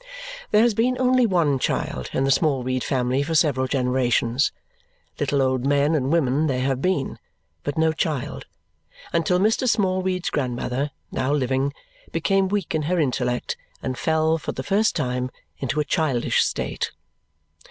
[0.49, 4.51] There has been only one child in the Smallweed family for several generations.
[5.19, 7.19] Little old men and women there have been,
[7.61, 8.47] but no child,
[9.13, 9.69] until Mr.
[9.69, 11.71] Smallweed's grandmother, now living,
[12.11, 15.29] became weak in her intellect and fell (for the first time)
[15.59, 16.93] into a childish state.